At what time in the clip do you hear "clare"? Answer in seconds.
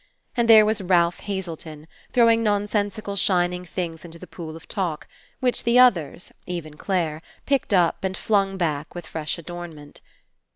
6.75-7.21